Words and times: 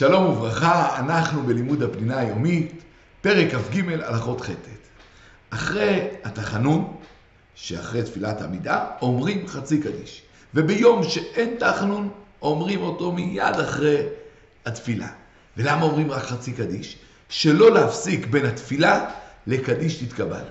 שלום 0.00 0.26
וברכה, 0.26 0.98
אנחנו 0.98 1.42
בלימוד 1.42 1.82
הפנינה 1.82 2.18
היומית, 2.18 2.82
פרק 3.20 3.54
כ"ג 3.54 3.92
הלכות 4.02 4.40
חטא. 4.40 4.70
אחרי 5.50 6.08
התחנון, 6.24 6.96
שאחרי 7.54 8.02
תפילת 8.02 8.40
העמידה, 8.40 8.86
אומרים 9.02 9.46
חצי 9.46 9.80
קדיש. 9.80 10.22
וביום 10.54 11.02
שאין 11.02 11.56
תחנון, 11.58 12.10
אומרים 12.42 12.80
אותו 12.80 13.12
מיד 13.12 13.60
אחרי 13.60 13.96
התפילה. 14.66 15.08
ולמה 15.56 15.82
אומרים 15.82 16.10
רק 16.10 16.22
חצי 16.22 16.52
קדיש? 16.52 16.96
שלא 17.28 17.74
להפסיק 17.74 18.26
בין 18.26 18.46
התפילה 18.46 19.10
לקדיש 19.46 19.96
תתקבל. 19.96 20.44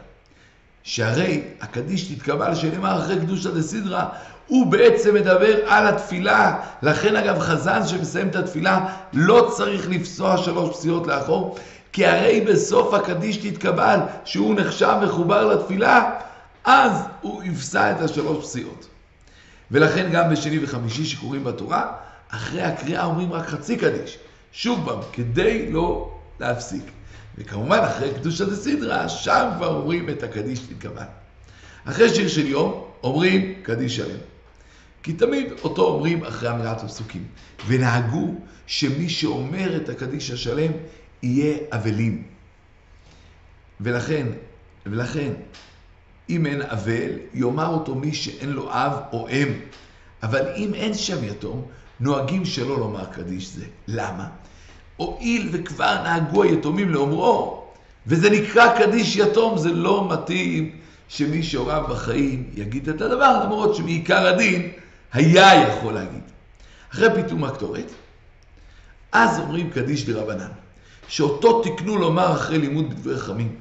שהרי 0.83 1.41
הקדיש 1.61 2.11
תתקבל 2.11 2.55
שנאמר 2.55 2.99
אחרי 2.99 3.19
קדושא 3.19 3.49
דסדרא, 3.49 4.03
הוא 4.47 4.67
בעצם 4.67 5.13
מדבר 5.15 5.55
על 5.67 5.87
התפילה. 5.87 6.59
לכן 6.81 7.15
אגב 7.15 7.39
חזן 7.39 7.87
שמסיים 7.87 8.27
את 8.27 8.35
התפילה 8.35 8.95
לא 9.13 9.51
צריך 9.57 9.89
לפסוע 9.89 10.37
שלוש 10.37 10.69
פסיעות 10.69 11.07
לאחור, 11.07 11.57
כי 11.91 12.05
הרי 12.05 12.41
בסוף 12.41 12.93
הקדיש 12.93 13.37
תתקבל, 13.37 13.99
שהוא 14.25 14.55
נחשב 14.55 14.95
מחובר 15.03 15.45
לתפילה, 15.45 16.11
אז 16.65 16.91
הוא 17.21 17.43
יפסע 17.43 17.91
את 17.91 18.01
השלוש 18.01 18.45
פסיעות. 18.45 18.87
ולכן 19.71 20.09
גם 20.11 20.29
בשני 20.29 20.63
וחמישי 20.63 21.05
שקוראים 21.05 21.43
בתורה, 21.43 21.91
אחרי 22.29 22.61
הקריאה 22.61 23.05
אומרים 23.05 23.33
רק 23.33 23.47
חצי 23.47 23.77
קדיש. 23.77 24.17
שוב 24.51 24.85
פעם, 24.85 24.99
כדי 25.13 25.71
לא 25.71 26.11
להפסיק. 26.39 26.83
וכמובן 27.39 27.79
אחרי 27.79 28.13
קדושת 28.13 28.51
הסדרה, 28.51 29.09
שם 29.09 29.49
כבר 29.57 29.75
אומרים 29.75 30.09
את 30.09 30.23
הקדיש 30.23 30.59
תתקבל. 30.59 31.03
אחרי 31.85 32.09
שיר 32.09 32.27
של 32.27 32.47
יום, 32.47 32.85
אומרים 33.03 33.53
קדיש 33.63 33.95
שלם. 33.95 34.19
כי 35.03 35.13
תמיד 35.13 35.51
אותו 35.63 35.87
אומרים 35.87 36.23
אחרי 36.23 36.49
אמירת 36.49 36.83
הפסוקים. 36.83 37.23
ונהגו 37.67 38.35
שמי 38.67 39.09
שאומר 39.09 39.75
את 39.75 39.89
הקדיש 39.89 40.31
השלם 40.31 40.71
יהיה 41.23 41.57
אבלים. 41.71 42.23
ולכן, 43.81 44.27
ולכן, 44.85 45.33
אם 46.29 46.45
אין 46.45 46.61
אבל, 46.61 47.11
יאמר 47.33 47.67
אותו 47.67 47.95
מי 47.95 48.13
שאין 48.13 48.49
לו 48.49 48.71
אב 48.71 48.93
או 49.11 49.27
אם. 49.29 49.53
אבל 50.23 50.41
אם 50.55 50.73
אין 50.73 50.93
שם 50.93 51.23
יתום, 51.23 51.65
נוהגים 51.99 52.45
שלא 52.45 52.79
לומר 52.79 53.05
קדיש 53.05 53.47
זה. 53.55 53.65
למה? 53.87 54.29
הואיל 54.99 55.49
וכבר 55.51 56.03
נהגו 56.03 56.43
היתומים 56.43 56.89
לאומרו, 56.89 57.63
וזה 58.07 58.29
נקרא 58.29 58.77
קדיש 58.77 59.15
יתום, 59.15 59.57
זה 59.57 59.71
לא 59.71 60.07
מתאים 60.11 60.71
שמי 61.07 61.43
שהוריו 61.43 61.85
בחיים 61.89 62.49
יגיד 62.55 62.89
את 62.89 63.01
הדבר, 63.01 63.43
למרות 63.43 63.75
שמעיקר 63.75 64.27
הדין 64.27 64.71
היה 65.13 65.67
יכול 65.67 65.93
להגיד. 65.93 66.21
אחרי 66.93 67.07
פיתום 67.15 67.43
הקטורת, 67.43 67.91
אז 69.11 69.39
אומרים 69.39 69.69
קדיש 69.69 70.05
דרבנן, 70.05 70.51
שאותו 71.07 71.61
תקנו 71.61 71.97
לומר 71.97 72.31
אחרי 72.31 72.57
לימוד 72.57 72.89
בדברי 72.89 73.19
חכמים. 73.19 73.55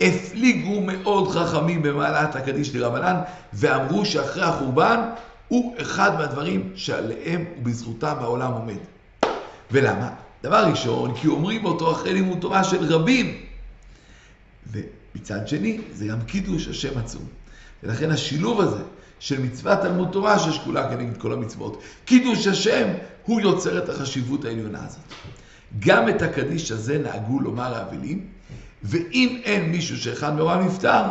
הפליגו 0.00 0.80
מאוד 0.80 1.28
חכמים 1.28 1.82
במעלת 1.82 2.36
הקדיש 2.36 2.72
דרבנן, 2.72 3.16
ואמרו 3.52 4.04
שאחרי 4.04 4.44
החורבן 4.44 5.00
הוא 5.48 5.74
אחד 5.80 6.18
מהדברים 6.18 6.72
שעליהם 6.74 7.44
ובזכותם 7.58 8.16
העולם 8.20 8.52
עומד. 8.52 8.78
ולמה? 9.70 10.10
דבר 10.42 10.64
ראשון, 10.70 11.14
כי 11.14 11.28
אומרים 11.28 11.64
אותו 11.64 11.92
אחרי 11.92 12.14
לימוד 12.14 12.38
תורה 12.38 12.64
של 12.64 12.84
רבים. 12.84 13.40
ומצד 14.72 15.48
שני, 15.48 15.80
זה 15.92 16.06
גם 16.06 16.20
קידוש 16.20 16.68
השם 16.68 16.98
עצום. 16.98 17.24
ולכן 17.82 18.10
השילוב 18.10 18.60
הזה 18.60 18.82
של 19.20 19.42
מצוות 19.42 19.80
תלמוד 19.80 20.08
תורה 20.12 20.38
ששקולה 20.38 20.90
כנגד 20.90 21.16
כל 21.16 21.32
המצוות, 21.32 21.82
קידוש 22.04 22.46
השם, 22.46 22.88
הוא 23.24 23.40
יוצר 23.40 23.78
את 23.78 23.88
החשיבות 23.88 24.44
העליונה 24.44 24.84
הזאת. 24.86 25.00
גם 25.78 26.08
את 26.08 26.22
הקדיש 26.22 26.72
הזה 26.72 26.98
נהגו 26.98 27.40
לומר 27.40 27.74
האבלים, 27.74 28.26
ואם 28.82 29.40
אין 29.44 29.70
מישהו 29.70 29.98
שאחד 29.98 30.34
מהוריו 30.34 30.64
נפטר, 30.64 31.02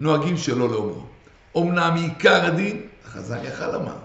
נוהגים 0.00 0.36
שלא 0.36 0.68
לאומרו. 0.68 1.02
אמנם 1.56 1.94
עיקר 1.96 2.44
הדין, 2.46 2.80
החזן 3.06 3.38
יכל 3.44 3.72
לומר, 3.72 3.96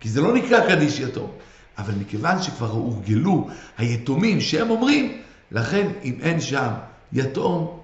כי 0.00 0.08
זה 0.08 0.20
לא 0.20 0.34
נקרא 0.34 0.68
קדיש 0.68 1.00
יתום. 1.00 1.30
אבל 1.80 1.94
מכיוון 1.94 2.42
שכבר 2.42 2.70
הורגלו 2.70 3.48
היתומים 3.78 4.40
שהם 4.40 4.70
אומרים, 4.70 5.22
לכן 5.52 5.86
אם 6.04 6.14
אין 6.20 6.40
שם 6.40 6.70
יתום, 7.12 7.80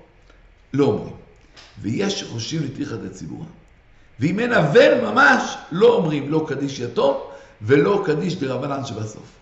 לא 0.72 0.84
אומרים. 0.84 1.14
ויש 1.82 2.20
שחושבים 2.20 2.62
לתיכת 2.62 2.98
הציבור. 3.06 3.44
ואם 4.20 4.40
אין 4.40 4.52
אבל 4.52 5.10
ממש, 5.10 5.56
לא 5.72 5.94
אומרים 5.94 6.30
לא 6.30 6.46
קדיש 6.48 6.80
יתום 6.80 7.16
ולא 7.62 8.02
קדיש 8.06 8.36
דרבנן 8.36 8.84
שבסוף. 8.84 9.36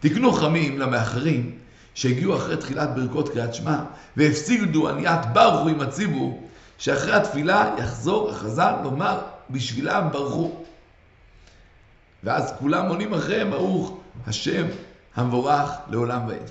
תקנו 0.00 0.32
חמים 0.32 0.78
למאחרים 0.78 1.58
שהגיעו 1.94 2.36
אחרי 2.36 2.56
תחילת 2.56 2.94
ברכות 2.94 3.28
קריאת 3.28 3.54
שמע 3.54 3.78
והפסידו 4.16 4.88
עניית 4.88 5.20
ברכו 5.32 5.68
עם 5.68 5.80
הציבור, 5.80 6.48
שאחרי 6.78 7.12
התפילה 7.12 7.74
יחזור 7.78 8.30
החזן 8.30 8.72
לומר 8.82 9.18
בשבילם 9.50 10.08
ברכו. 10.12 10.64
ואז 12.24 12.54
כולם 12.58 12.86
עונים 12.88 13.14
אחריהם, 13.14 13.50
ברוך 13.50 13.98
השם 14.26 14.66
המבורך 15.16 15.70
לעולם 15.90 16.28
ועד. 16.28 16.50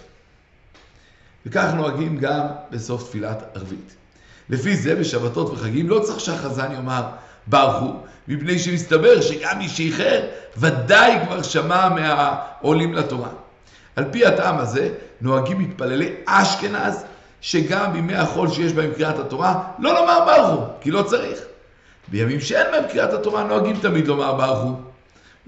וכך 1.46 1.72
נוהגים 1.76 2.18
גם 2.18 2.48
בסוף 2.72 3.04
תפילת 3.04 3.44
ערבית. 3.56 3.96
לפי 4.50 4.76
זה 4.76 4.96
בשבתות 4.96 5.50
וחגים 5.50 5.90
לא 5.90 6.00
צריך 6.00 6.20
שהחזן 6.20 6.72
יאמר 6.72 7.04
ברכו, 7.48 7.94
מפני 8.28 8.60
שמסתבר 8.60 9.22
שגם 9.22 9.58
מי 9.58 9.70
שאיחר 9.70 10.22
ודאי 10.58 11.26
כבר 11.26 11.42
שמע 11.42 11.90
מהעולים 11.90 12.94
לתורה. 12.94 13.30
על 13.96 14.06
פי 14.12 14.26
הטעם 14.26 14.58
הזה 14.58 14.90
נוהגים 15.22 15.60
מתפללי 15.60 16.14
אשכנז 16.26 17.04
שגם 17.42 17.94
בימי 17.94 18.16
החול 18.16 18.50
שיש 18.50 18.74
בהם 18.74 18.94
קריאת 18.94 19.20
התורה 19.20 19.64
לא 19.80 19.94
לומר 19.94 20.20
ברכו, 20.26 20.66
כי 20.82 20.92
לא 20.92 21.04
צריך. 21.04 21.40
בימים 22.08 22.42
שאין 22.42 22.72
בהם 22.72 22.84
קריאת 22.92 23.14
התורה 23.14 23.44
נוהגים 23.44 23.76
תמיד 23.82 24.08
לומר 24.08 24.34
ברכו. 24.34 24.93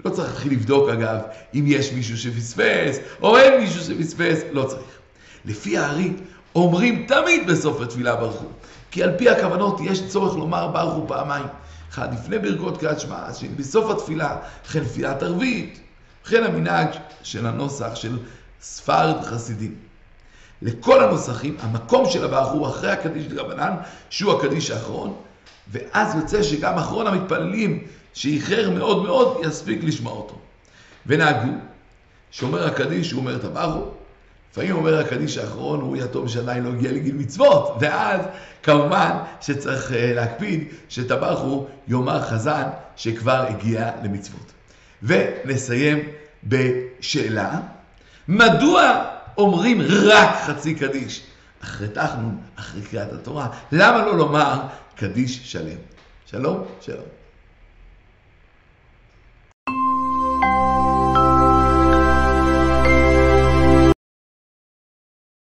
לא 0.06 0.10
צריך 0.10 0.28
להתחיל 0.28 0.52
לבדוק 0.52 0.88
אגב 0.88 1.18
אם 1.54 1.64
יש 1.66 1.92
מישהו 1.92 2.18
שפספס 2.18 2.98
או 3.22 3.38
אין 3.38 3.60
מישהו 3.60 3.84
שפספס, 3.84 4.40
לא 4.52 4.64
צריך. 4.64 4.98
לפי 5.44 5.78
הארי 5.78 6.12
אומרים 6.54 7.06
תמיד 7.08 7.46
בסוף 7.46 7.80
התפילה 7.80 8.16
ברכו, 8.16 8.44
כי 8.90 9.02
על 9.02 9.12
פי 9.18 9.30
הכוונות 9.30 9.80
יש 9.84 10.08
צורך 10.08 10.36
לומר 10.36 10.68
ברכו 10.68 11.08
פעמיים. 11.08 11.46
אחד 11.90 12.14
לפני 12.14 12.38
ברכות 12.38 12.80
קריאת 12.80 13.00
שמע, 13.00 13.16
השני 13.16 13.48
בסוף 13.48 13.90
התפילה, 13.90 14.36
וכן 14.66 14.84
תפילת 14.84 15.22
ערבית, 15.22 15.80
וכן 16.24 16.44
המנהג 16.44 16.88
של 17.22 17.46
הנוסח 17.46 17.94
של 17.94 18.18
ספרד 18.60 19.24
חסידים. 19.24 19.74
לכל 20.62 21.04
הנוסחים, 21.04 21.56
המקום 21.60 22.10
של 22.10 22.24
הברך 22.24 22.48
הוא 22.48 22.66
אחרי 22.66 22.90
הקדיש 22.90 23.26
דרבנן, 23.26 23.74
שהוא 24.10 24.32
הקדיש 24.32 24.70
האחרון, 24.70 25.16
ואז 25.70 26.14
יוצא 26.14 26.42
שגם 26.42 26.78
אחרון 26.78 27.06
המתפללים 27.06 27.84
שאיחר 28.14 28.70
מאוד 28.70 29.02
מאוד, 29.02 29.40
יספיק 29.44 29.84
לשמוע 29.84 30.12
אותו. 30.12 30.38
ונהגו, 31.06 31.52
שאומר 32.30 32.66
הקדיש, 32.66 33.12
הוא 33.12 33.20
אומר 33.20 33.36
את 33.36 33.44
הברכו, 33.44 33.90
לפעמים 34.52 34.76
אומר 34.76 34.98
הקדיש 35.00 35.38
האחרון, 35.38 35.80
הוא 35.80 35.96
יתום 35.96 36.28
שעדיין 36.28 36.64
לא 36.64 36.68
הגיע 36.68 36.92
לגיל 36.92 37.14
מצוות, 37.14 37.74
ואז 37.80 38.20
כמובן 38.62 39.10
שצריך 39.40 39.92
אה, 39.92 40.12
להקפיד 40.14 40.64
שאת 40.88 41.10
הברכו 41.10 41.66
יאמר 41.88 42.22
חזן 42.22 42.62
שכבר 42.96 43.46
הגיע 43.48 43.90
למצוות. 44.02 44.52
ונסיים 45.02 46.08
בשאלה, 46.44 47.60
מדוע 48.28 49.04
אומרים 49.38 49.80
רק 49.82 50.36
חצי 50.46 50.74
קדיש? 50.74 51.22
אחרי 51.62 51.88
תחנון, 51.88 52.40
אחרי 52.56 52.82
קריאת 52.82 53.12
התורה, 53.12 53.48
למה 53.72 54.06
לא 54.06 54.16
לומר 54.16 54.60
קדיש 54.96 55.52
שלם? 55.52 55.78
שלום, 56.26 56.64
שלום. 56.80 57.25